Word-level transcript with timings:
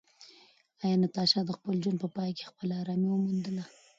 ایا 0.83 0.95
ناتاشا 1.01 1.41
د 1.45 1.49
خپل 1.57 1.75
ژوند 1.83 1.97
په 2.01 2.07
پای 2.15 2.31
کې 2.37 2.49
خپله 2.49 2.73
ارامي 2.81 3.07
وموندله؟ 3.09 3.63